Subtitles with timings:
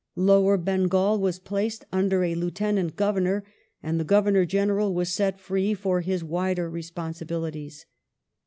[0.15, 3.43] Lower Bengal was placed under a Lieutenant Governor,
[3.83, 7.85] and the Governor General was set free for his wider responsibilities.